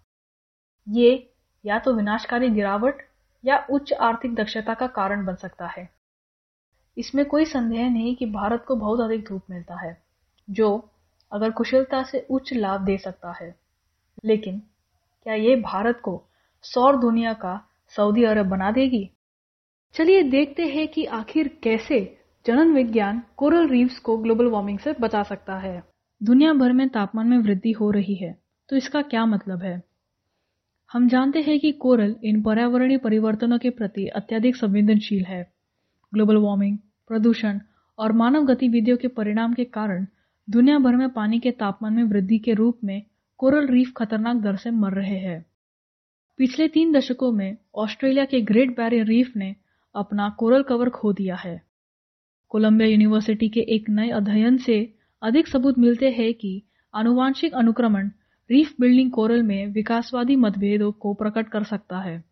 ये 0.90 1.34
या 1.66 1.80
तो 1.80 1.94
विनाशकारी 1.94 2.50
गिरावट 2.50 3.02
या 3.46 3.68
उच्च 3.72 3.94
आर्थिक 3.94 4.36
दक्षता 4.36 4.74
का 4.74 4.88
कारण 4.88 5.26
बन 5.26 5.36
सकता 5.36 5.68
है। 5.68 5.90
इसमें 6.98 7.26
कोई 7.26 7.46
संदेह 7.46 7.90
नहीं 7.90 8.16
कि 8.16 8.26
भारत 8.26 8.66
को 8.68 8.76
बहुत 8.76 9.00
अधिक 9.00 9.26
धूप 9.26 9.42
मिलता 9.50 9.76
है, 9.76 10.04
जो 10.50 10.90
अगर 11.32 11.52
कुशलता 11.52 12.04
से 12.04 12.28
उच्च 12.30 12.54
लाभ 12.54 12.82
दे 12.82 12.98
सकता 12.98 13.32
है। 13.32 13.56
लेकिन 14.26 14.62
क्या 15.25 15.34
ये 15.34 15.56
भारत 15.56 16.00
को 16.03 16.22
सौर 16.63 16.98
दुनिया 16.98 17.34
का 17.34 17.56
सऊदी 17.94 18.24
अरब 18.24 18.46
बना 18.46 18.72
देगी? 18.72 19.10
चलिए 19.96 20.24
देखते 20.24 20.63
हैं 20.65 20.88
कि 20.88 21.06
आखिर 21.06 21.48
कैसे 21.63 22.00
जनन 22.46 22.74
विज्ञान 22.74 23.22
कोरल 23.38 23.68
रीफ्स 23.70 24.00
को 24.00 24.18
ग्लोबल 24.18 24.48
वार्मिंग 24.48 24.80
से 24.80 24.94
बचा 25.01 25.24
सकता 25.24 25.58
है। 25.58 25.82
दुनिया 26.22 26.53
भर 26.53 26.72
में 26.72 26.88
तापमान 26.89 27.27
में 27.27 27.38
वृद्धि 27.38 27.72
हो 27.72 27.89
रही 27.92 28.15
है 28.15 28.36
तो 28.70 28.75
इसका 28.75 29.01
क्या 29.01 29.25
मतलब 29.25 29.62
है? 29.62 29.82
हम 30.92 31.08
जानते 31.08 31.42
हैं 31.42 31.60
कि 31.60 31.72
कोरल 31.72 32.15
इन 32.24 32.42
पर्यावरणीय 32.42 32.98
परिवर्तनों 32.98 33.58
के 33.58 33.70
प्रति 33.70 34.08
अत्यधिक 34.08 34.56
संवेदनशील 34.56 35.24
है। 35.25 35.44
ग्लोबल 36.13 36.38
वार्मिंग, 36.38 36.77
प्रदूषण 37.10 37.60
और 38.00 38.12
मानव 38.12 38.46
गतिविधियों 38.46 38.98
के 38.98 39.08
परिणाम 39.08 39.53
के 39.53 39.63
कारण 39.63 40.06
दुनिया 40.48 40.77
भर 40.80 40.96
में 40.96 41.10
पानी 41.10 41.39
के 41.39 41.51
तापमान 41.51 41.94
में 41.94 42.03
वृद्धि 42.03 42.38
के 42.38 42.53
रूप 42.53 42.80
में 42.84 43.01
कोरल 43.38 43.68
रीफ 43.68 43.92
खतरनाक 43.98 44.38
दर 44.38 44.56
से 44.56 44.72
मर 44.72 44.94
रहे 44.94 45.18
हैं। 45.18 45.46
पिछले 46.38 46.68
तीन 46.68 46.92
दशकों 46.92 47.32
में 47.32 47.58
ऑस्ट्रेलिया 47.75 48.25
के 48.25 48.42
ग्रेट 48.42 48.78
बैरियर 48.78 49.06
रीफ 49.06 49.36
ने 49.36 49.56
अपना 49.96 50.30
कोरल 50.30 50.63
कवर 50.63 50.90
खो 50.90 51.13
दिया 51.13 51.36
है। 51.36 51.62
कोलंबिया 52.50 52.90
यूनिवर्सिटी 52.90 53.50
के 53.50 53.60
एक 53.60 53.90
नए 53.90 54.10
अध्ययन 54.10 54.58
से 54.58 54.94
अधिक 55.22 55.48
सबूत 55.48 55.80
मिलते 55.80 56.10
हैं 56.10 56.34
कि 56.34 56.63
आनुवांशिक 56.94 57.54
अनुक्रमण 57.54 58.10
रीफ 58.50 58.74
बिल्डिंग 58.82 59.12
कोरल 59.12 59.44
में 59.44 59.68
विकासवादी 59.68 60.36
मतभेदों 60.36 60.92
को 60.92 61.13
प्रकट 61.13 61.50
कर 61.50 61.63
सकता 61.63 62.00
है, 62.00 62.24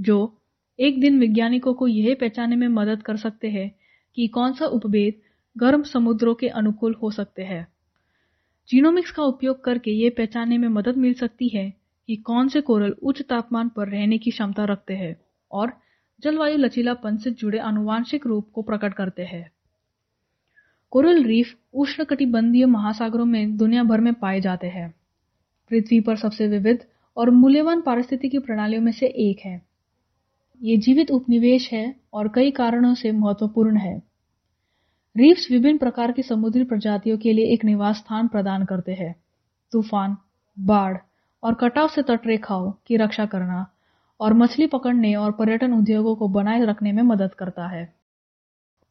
जो 0.00 0.38
एक 0.78 1.00
दिन 1.00 1.20
वैज्ञानिकों 1.20 1.74
को 1.74 1.86
यह 1.86 2.16
पहचानने 2.20 2.56
में 2.56 2.68
मदद 2.68 3.02
कर 3.02 3.16
सकते 3.16 3.48
हैं 3.48 3.74
कि 4.16 4.26
कौन 4.26 4.52
सा 4.52 4.66
उपभेद 4.66 5.20
गर्म 5.58 5.82
समुद्रों 5.82 6.34
के 6.34 6.48
अनुकूल 6.48 6.94
हो 7.02 7.10
सकते 7.10 7.42
हैं। 7.42 7.71
जीनोमिक्स 8.68 9.10
का 9.10 9.22
उपयोग 9.22 9.64
करके 9.64 9.90
ये 9.90 10.10
पहचानने 10.10 10.58
में 10.58 10.68
मदद 10.68 10.96
मिल 10.96 11.14
सकती 11.14 11.48
है 11.48 11.72
कि 12.06 12.16
कौन 12.16 12.48
से 12.48 12.60
कोरल 12.60 12.94
उच्च 13.02 13.22
तापमान 13.22 13.68
पर 13.68 13.88
रहने 13.88 14.18
की 14.18 14.30
क्षमता 14.30 14.64
रखते 14.64 14.94
हैं 14.94 15.16
और 15.50 15.72
जलवायु 16.20 16.58
लचीलापन 16.58 17.16
से 17.16 17.30
जुड़े 17.30 17.58
आनुवांशिक 17.58 18.26
रूप 18.26 18.50
को 18.54 18.62
प्रकट 18.62 18.94
करते 18.94 19.22
हैं। 19.22 19.50
कोरल 20.90 21.24
रीफ 21.24 21.54
उष्णकटिबंधीय 21.74 22.66
महासागरों 22.66 23.24
में 23.24 23.56
दुनिया 23.56 23.82
भर 23.82 24.00
में 24.00 24.14
पाए 24.14 24.40
जाते 24.40 24.66
हैं। 24.66 24.94
पृथ्वी 25.70 26.00
पर 26.00 26.16
सबसे 26.16 26.46
विविध 26.48 26.84
और 27.16 27.30
मूल्यवान 27.30 27.80
पारिस्थितिकी 27.80 28.38
प्रणालियों 28.38 28.82
में 28.82 28.92
से 28.92 29.06
एक 29.06 29.38
है। 29.44 29.62
ये 30.62 30.76
जीवित 30.76 31.10
उपनिवेश 31.10 31.72
है 31.72 31.96
और 32.12 32.32
कई 32.34 32.50
कारणों 32.50 32.94
से 32.94 33.12
महत्वपूर्ण 33.12 33.76
है। 33.76 34.11
रीफ्स 35.16 35.50
विभिन्न 35.50 35.78
प्रकार 35.78 36.12
की 36.12 36.22
समुद्री 36.22 36.64
प्रजातियों 36.64 37.16
के 37.18 37.32
लिए 37.32 37.52
एक 37.52 37.64
निवास 37.64 37.96
स्थान 37.96 38.28
प्रदान 38.28 38.64
करते 38.64 38.92
हैं। 38.92 39.14
तूफ़ान, 39.72 40.16
बाढ़ 40.56 40.96
और 41.42 41.54
कटाव 41.54 41.88
से 41.88 42.02
तटरेखाओं 42.02 42.70
की 42.86 42.96
रक्षा 42.96 43.26
करना 43.26 43.66
और 44.20 44.34
मछली 44.34 44.66
पकड़ने 44.66 45.14
और 45.14 45.32
पर्यटन 45.32 45.72
उद्योगों 45.72 46.14
को 46.14 46.28
बनाए 46.28 46.64
रखने 46.64 46.92
में 46.92 47.02
मदद 47.02 47.34
करता 47.34 47.66
है। 47.66 47.92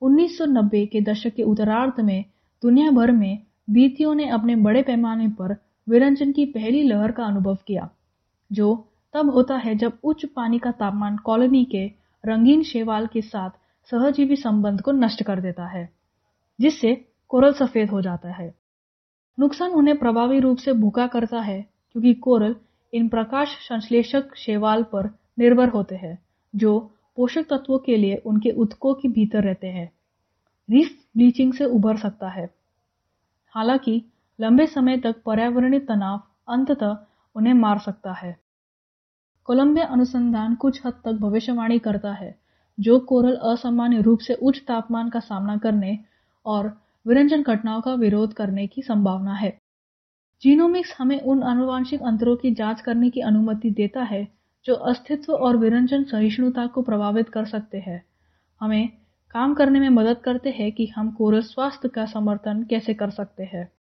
1990 0.02 0.86
के 0.86 1.02
दशक 1.02 1.34
के 1.36 1.44
उत्तरार्ध 1.44 2.00
में 2.00 2.24
दुनिया 2.64 2.92
भर 2.92 3.12
में 3.12 3.40
बीतियों 3.70 4.14
ने 4.16 4.30
अपने 4.30 4.56
बड़े 4.56 4.82
पैमाने 4.82 5.28
पर 5.28 5.56
विरंजन 5.88 6.32
की 6.32 6.46
पहली 6.46 6.84
लहर 6.84 7.12
का 7.12 7.24
अनुभव 7.24 7.58
किया, 7.68 7.90
जो 8.52 8.76
तब 9.14 9.30
होता 9.30 9.56
है 9.56 9.76
जब 9.76 9.98
उच्च 10.04 10.26
पानी 10.26 10.60
का 10.60 10.72
तापमान 10.72 11.18
कॉलोनी 11.18 11.64
के 11.66 11.86
रंगीन 12.24 12.64
शेवाल 12.64 13.08
के 13.08 13.22
साथ 13.22 13.50
सहजीवी 13.90 14.36
संबंध 14.36 14.82
को 14.82 14.92
नष्ट 14.92 15.24
कर 15.24 15.42
देता 15.42 15.66
है। 15.66 16.01
जिससे 16.62 17.08
कोरल 17.30 17.54
सफ़ेद 17.54 17.90
हो 17.90 18.02
जाता 18.02 18.30
है। 18.30 18.56
नुकसान 19.40 19.72
उन्हें 19.72 19.98
प्रभावी 19.98 20.40
रूप 20.40 20.58
से 20.58 20.74
भूखा 20.74 21.08
करता 21.08 21.40
है, 21.40 21.70
क्योंकि 21.92 22.14
कोरल 22.14 22.56
इन 22.94 23.10
प्रकाश 23.10 23.48
संश्लेषक 23.48 24.36
शेवाल 24.36 24.84
पर 24.84 25.20
निर्भर 25.40 25.70
होते 25.70 25.96
हैं, 25.96 26.26
जो 26.56 26.80
पोषक 27.16 27.44
तत्वों 27.44 27.80
के 27.80 27.98
लिए 27.98 28.16
उनके 28.16 28.52
उत्कों 28.52 28.94
के 28.94 29.08
भीतर 29.08 29.44
रहते 29.44 29.68
हैं। 29.68 29.92
रीफ 30.70 30.92
ब्लीचिंग 31.18 31.54
से 31.54 31.66
उभर 31.66 31.98
सकता 31.98 32.30
है। 32.30 32.54
हालाँकि, 33.56 34.06
लंबे 34.42 34.68
समय 34.68 34.98
तक 34.98 35.16
पर्यावरणीय 35.26 35.80
तनाव 35.80 36.22
अंततः 36.50 36.98
उन्हें 37.36 37.54
मार 37.54 37.80
सकता 37.80 38.14
है। 38.14 38.40
कोलंबिया 39.44 39.86
अनुसंधान 39.86 40.56
कुछ 40.56 40.86
हद 40.86 40.94
तक 40.94 41.12
भविष्यवाणी 41.12 41.80
करता 41.80 42.14
है, 42.14 42.40
जो 42.80 43.00
कोरल 43.00 43.36
असामान्य 43.36 44.02
रूप 44.02 44.20
से 44.20 44.34
उच्च 44.34 44.60
तापमान 44.68 45.10
का 45.10 45.20
सामना 45.20 45.58
करने 45.58 46.00
और 46.46 46.82
विरंजन 47.08 47.44
घटनाओं 47.44 47.82
का 47.82 47.94
विरोध 47.94 48.34
करने 48.34 48.68
की 48.68 48.82
संभावना 48.82 49.34
है। 49.34 49.58
जीनोमिक्स 50.44 50.96
हमें 50.98 51.22
उन 51.22 51.44
आनुवांशिक 51.44 52.02
अंतरों 52.02 52.36
की 52.36 52.52
जाँच 52.52 52.82
करने 52.82 53.10
की 53.10 53.22
अनुमति 53.22 53.70
देता 53.70 54.04
है, 54.04 54.28
जो 54.66 54.74
अस्तित्व 54.74 55.34
और 55.34 55.58
विरंजन 55.58 56.04
सहिष्णुता 56.04 56.68
को 56.68 56.82
प्रभावित 56.82 57.30
कर 57.30 57.46
सकते 57.46 57.78
हैं। 57.78 58.06
हमें 58.60 58.90
काम 59.30 59.54
करने 59.54 59.80
में 59.80 59.90
मदद 59.90 60.18
करते 60.18 60.50
हैं 60.50 60.72
कि 60.72 60.88
हम 60.88 61.12
कोरल 61.12 61.42
स्वास्थ्य 61.42 61.90
का 61.90 62.06
समर्थन 62.06 62.64
कैसे 62.64 62.94
कर 62.94 63.10
सकते 63.10 63.44
हैं। 63.44 63.72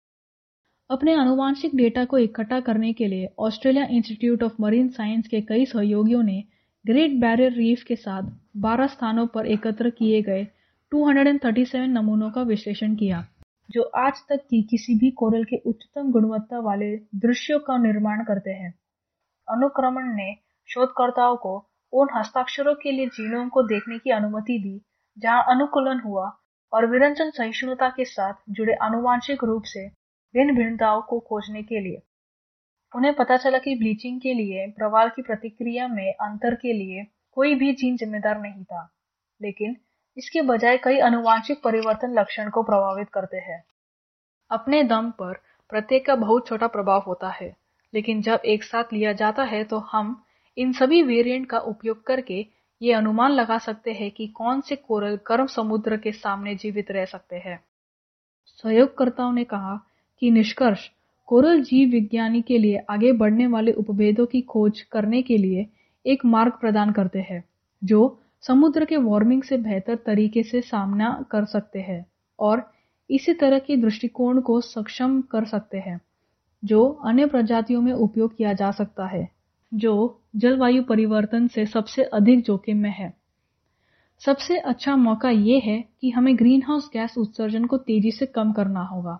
अपने 0.90 1.12
अनुवांशिक 1.12 1.76
डेटा 1.76 2.05
को 2.05 2.19
इकट्ठा 2.19 2.61
करने 2.61 2.93
के 2.93 3.07
लिए 3.07 3.29
Australia 3.38 3.85
Institute 3.85 4.43
of 4.43 4.52
Marine 4.61 4.88
Science 4.88 5.29
के 5.29 5.40
कई 5.40 5.67
सहयोगियों 5.67 6.23
ने 6.23 6.45
ग्रेट 6.87 7.21
बैरियर 7.21 7.52
रीफ 7.52 7.83
के 7.83 7.97
साथ 7.97 8.23
12 8.57 8.87
स्थानों 8.87 9.26
पर 9.26 9.47
एकत्र 9.47 9.90
किए 9.90 10.23
गए 10.23 10.47
237 10.93 11.87
नमूनों 11.89 12.31
का 12.31 12.43
विश्लेषण 12.43 12.95
किया, 12.95 13.27
जो 13.71 13.83
आज 13.83 14.21
तक 14.29 14.41
की 14.51 14.63
किसी 14.63 14.95
भी 14.99 15.11
कोरल 15.11 15.45
के 15.45 15.57
उच्चतम 15.67 16.11
गुणवत्ता 16.11 16.59
वाले 16.59 16.97
दृश्यों 17.17 17.59
का 17.59 17.77
निर्माण 17.79 18.23
करते 18.25 18.51
हैं। 18.51 18.73
अनुक्रमण 19.49 20.15
ने 20.17 20.35
शोधकर्ताओं 20.69 21.37
को 21.37 21.55
उन 21.93 22.09
हस्ताक्षरों 22.17 22.75
के 22.75 22.93
लिए 22.93 23.07
जीनोम 23.07 23.49
को 23.49 23.63
देखने 23.63 23.99
की 23.99 24.11
अनुमति 24.11 24.59
दी, 24.59 24.81
जहाँ 25.19 25.45
अनुकूलन 25.49 26.01
हुआ 26.01 26.31
और 26.73 26.87
विरंजन 26.87 27.31
सहिष्णुता 27.31 27.89
के 27.89 28.05
साथ 28.05 28.35
जुड़े 28.51 28.75
आनुवांशिक 28.75 29.45
रूप 29.45 29.63
से 29.65 29.87
भिन्न 30.35 30.57
भिन्नताओं 30.57 31.03
को 31.03 31.19
खोजने 31.21 31.63
के 31.63 31.81
लिए। 31.81 32.03
उन्हें 32.93 33.15
पता 33.15 33.37
चला 33.37 33.59
कि 33.59 33.75
ब्लीचिंग 33.75 34.21
के 34.21 34.35
लिए 34.35 34.67
प्रवाल 34.71 35.09
की 35.09 35.23
प्रतिक्रिया 35.23 35.89
में 35.89 36.13
अंतर 36.13 36.55
के 36.55 36.73
लिए 36.73 37.05
कोई 37.37 37.55
भी 37.55 37.73
जीन 37.73 37.97
जिम्मेदार 37.97 38.41
नहीं 38.41 38.65
था, 38.65 38.83
लेकिन 39.41 39.77
इसके 40.17 40.43
बजाय 40.43 40.76
कई 40.76 40.99
अनुवांशिक 41.00 41.61
परिवर्तन 41.62 42.19
लक्षण 42.19 42.50
को 42.50 42.62
प्रभावित 42.62 43.09
करते 43.09 43.37
हैं। 43.37 43.62
अपने 44.50 44.83
दम 44.85 45.11
पर 45.11 45.33
प्रत्येक 45.73 46.07
का 46.07 46.14
बहुत 46.17 46.47
छोटा 46.47 46.67
प्रभाव 46.67 47.02
होता 47.07 47.29
है, 47.31 47.55
लेकिन 47.93 48.23
जब 48.23 48.40
एक 48.45 48.64
साथ 48.64 48.93
लिया 48.93 49.12
जाता 49.12 49.43
है 49.45 49.62
तो 49.64 49.79
हम 49.93 50.23
इन 50.57 50.73
सभी 50.73 51.02
वेरिएंट 51.02 51.47
का 51.47 51.59
उपयोग 51.59 52.02
करके 52.07 52.47
ये 52.81 52.93
अनुमान 52.93 53.33
लगा 53.33 53.59
सकते 53.59 53.93
हैं 53.93 54.11
कि 54.11 54.26
कौन 54.26 54.61
से 54.61 54.76
कोरल 54.76 55.19
गर्म 55.29 55.47
समुद्र 55.47 55.97
के 55.97 56.12
सामने 56.12 56.55
जीवित 56.55 56.90
रह 56.90 57.05
सकते 57.05 57.37
हैं। 57.37 57.59
सहयोगकर्ताओं 58.65 59.32
ने 59.32 59.45
कहा 59.45 59.76
कि 60.23 60.30
निष्कर्ष 60.30 60.89
कोरल 61.28 61.63
जीव 61.63 61.89
विज्ञानी 61.89 62.41
के 62.43 62.58
लिए 62.58 62.78
आगे 62.91 63.13
बढ़ने 63.13 63.47
वाले 63.47 63.73
उपभेदों 63.73 64.26
की 64.26 64.41
खोज 64.43 64.80
करने 64.82 65.23
के 65.23 65.37
लिए 65.37 65.67
एक 66.04 66.25
मार्ग 66.25 66.52
प्रदान 66.52 66.93
करते 66.93 67.19
हैं, 67.21 67.43
जो 67.82 68.21
समुद्र 68.45 68.85
के 68.85 68.97
वार्मिंग 68.97 69.43
से 69.43 69.57
बेहतर 69.57 69.97
तरीके 69.97 70.43
से 70.43 70.61
सामना 70.61 71.11
कर 71.31 71.45
सकते 71.45 71.79
हैं 71.79 72.05
और 72.39 72.71
इसी 73.11 73.33
तरह 73.35 73.59
के 73.59 73.76
दृष्टिकोण 73.76 74.41
को 74.41 74.61
सक्षम 74.61 75.21
कर 75.23 75.45
सकते 75.45 75.79
हैं, 75.79 76.00
जो 76.63 76.89
अन्य 77.07 77.26
प्रजातियों 77.26 77.81
में 77.83 77.93
उपयोग 77.93 78.37
किया 78.37 78.53
जा 78.53 78.71
सकता 78.71 79.07
है, 79.07 79.29
जो 79.73 80.23
जलवायु 80.37 80.83
परिवर्तन 80.83 81.49
से 81.49 81.67
सबसे 81.67 82.05
अधिक 82.05 82.45
जोखिम 82.45 82.76
में 82.76 82.91
है। 82.91 83.13
सबसे 84.23 84.59
अच्छा 84.59 84.97
मौका 84.97 85.31
यह 85.31 85.63
है 85.65 85.81
कि 86.00 86.11
हमें 86.11 86.39
ग्रीन 86.39 86.63
हाउस 86.63 86.91
गैस 86.93 87.19
उत्सर्जन 87.19 87.65
को 87.65 87.76
तेज़ी 87.76 88.11
से 88.11 88.26
कम 88.26 88.53
करना 88.53 88.83
होगा, 88.83 89.15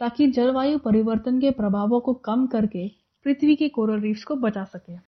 ताकि 0.00 0.26
जलवायु 0.26 0.78
परिवर्तन 0.78 1.40
के 1.40 1.50
प्रभावों 1.50 2.00
को 2.00 2.14
कम 2.14 2.46
करके 2.46 2.88
पृथ्वी 3.26 3.56
के 3.56 3.68
कोरल 3.68 4.00
रीफ्स 4.00 4.24
को 4.24 4.36
बचा 4.36 4.64
सके। 4.64 5.11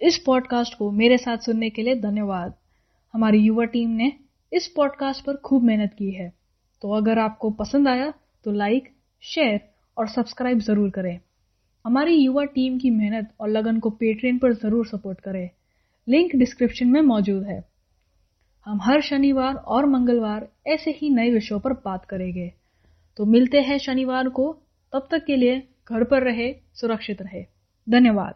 इस 0.00 0.18
पॉडकास्ट 0.18 0.74
को 0.78 0.90
मेरे 0.90 1.16
साथ 1.16 1.38
सुनने 1.38 1.70
के 1.70 1.82
लिए 1.82 1.94
धन्यवाद। 1.94 2.54
हमारी 3.14 3.38
युवा 3.38 3.64
टीम 3.64 3.90
ने 3.90 4.12
इस 4.52 4.66
पॉडकास्ट 4.68 5.24
पर 5.24 5.36
खूब 5.36 5.62
मेहनत 5.62 5.94
की 5.98 6.10
है। 6.10 6.32
तो 6.82 6.92
अगर 6.92 7.18
आपको 7.18 7.50
पसंद 7.50 7.88
आया 7.88 8.12
तो 8.44 8.52
लाइक, 8.52 8.88
शेयर 9.22 9.60
और 9.96 10.08
सब्सक्राइब 10.08 10.58
ज़रूर 10.58 10.90
करें। 10.90 11.18
हमारी 11.84 12.14
युवा 12.14 12.44
टीम 12.44 12.78
की 12.78 12.90
मेहनत 12.90 13.32
और 13.40 13.48
लगन 13.48 13.78
को 13.78 13.90
पेट्रेन 13.90 14.38
पर 14.38 14.52
ज़रूर 14.52 14.86
सपोर्ट 14.86 15.20
करें। 15.20 15.50
लिंक 16.08 16.36
डिस्क्रिप्शन 16.36 16.86
में 16.86 17.00
मौजूद 17.00 17.42
है। 17.42 17.64
हम 18.66 18.80
हर 18.82 19.00
शनिवार 19.00 19.54
और 19.54 19.86
मंगलवार 19.86 20.48
ऐसे 20.66 20.90
ही 20.90 21.10
नए 21.10 21.30
विषयों 21.30 21.60
पर 21.60 21.72
बात 21.72 22.04
करेंगे। 22.04 22.52
तो 23.16 23.24
मिलते 23.24 23.60
हैं 23.60 23.78
शनिवार 23.78 24.28
को। 24.28 24.52
तब 24.92 25.08
तक 25.10 25.24
के 25.24 25.36
लिए 25.36 25.58
घर 25.90 26.04
पर 26.04 26.22
रहे, 26.22 26.52
सुरक्षित 26.74 27.22
रहे। 27.22 27.44
धन्यवाद। 27.88 28.34